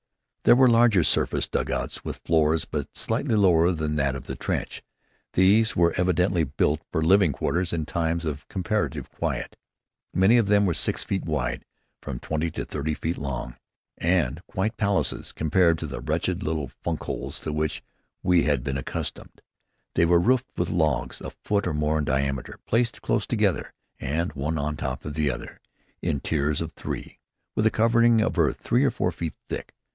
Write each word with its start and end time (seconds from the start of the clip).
There 0.45 0.55
were 0.55 0.67
larger 0.67 1.03
surface 1.03 1.47
dugouts 1.47 2.03
with 2.03 2.21
floors 2.25 2.65
but 2.65 2.97
slightly 2.97 3.35
lower 3.35 3.71
than 3.71 3.97
that 3.97 4.15
of 4.15 4.25
the 4.25 4.35
trench. 4.35 4.81
These 5.33 5.75
were 5.75 5.93
evidently 5.95 6.43
built 6.43 6.81
for 6.91 7.03
living 7.03 7.31
quarters 7.31 7.71
in 7.71 7.85
times 7.85 8.25
of 8.25 8.47
comparative 8.47 9.11
quiet. 9.11 9.55
Many 10.11 10.37
of 10.37 10.47
them 10.47 10.65
were 10.65 10.73
six 10.73 11.03
feet 11.03 11.23
wide 11.23 11.57
and 11.57 11.63
from 12.01 12.19
twenty 12.19 12.49
to 12.49 12.65
thirty 12.65 12.95
feet 12.95 13.19
long, 13.19 13.55
and 13.99 14.41
quite 14.47 14.75
palaces 14.75 15.31
compared 15.31 15.77
to 15.77 15.85
the 15.85 16.01
wretched 16.01 16.41
little 16.41 16.69
"funk 16.81 17.03
holes" 17.03 17.39
to 17.41 17.53
which 17.53 17.83
we 18.23 18.41
had 18.41 18.63
been 18.63 18.79
accustomed. 18.79 19.43
They 19.93 20.05
were 20.07 20.19
roofed 20.19 20.49
with 20.57 20.71
logs 20.71 21.21
a 21.21 21.29
foot 21.29 21.67
or 21.67 21.75
more 21.75 21.99
in 21.99 22.05
diameter 22.05 22.57
placed 22.65 23.03
close 23.03 23.27
together 23.27 23.71
and 23.99 24.33
one 24.33 24.57
on 24.57 24.75
top 24.75 25.05
of 25.05 25.13
the 25.13 25.29
other 25.29 25.59
in 26.01 26.19
tiers 26.19 26.59
of 26.59 26.71
three, 26.71 27.19
with 27.53 27.67
a 27.67 27.71
covering 27.71 28.21
of 28.21 28.39
earth 28.39 28.57
three 28.57 28.83
or 28.83 28.89
four 28.91 29.11
feet 29.11 29.35
thick. 29.47 29.75